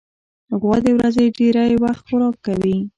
غوا 0.59 0.77
د 0.85 0.87
ورځې 0.97 1.25
ډېری 1.37 1.75
وخت 1.83 2.01
خوراک 2.07 2.35
کوي. 2.45 2.77